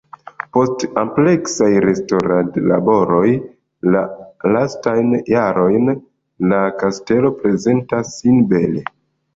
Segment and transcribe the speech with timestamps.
[0.55, 3.27] Post ampleksaj restaŭradlaboroj
[3.97, 4.03] la
[4.57, 5.95] lastajn jarojn
[6.55, 8.87] la kastelo prezentas sin bele.